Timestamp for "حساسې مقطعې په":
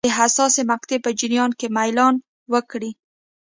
0.17-1.09